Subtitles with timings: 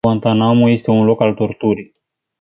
[0.05, 1.89] Guantánamo este un loc al torturii.